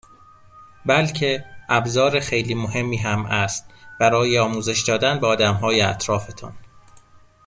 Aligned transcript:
بلکه 0.85 1.45
ابزار 1.69 2.19
خیلی 2.19 2.53
مهمی 2.53 2.97
هم 2.97 3.25
است 3.25 3.65
برای 3.99 4.39
آموزش 4.39 4.83
دادن 4.87 5.19
به 5.19 5.27
آدمهای 5.27 5.81
اطرافتان 5.81 6.53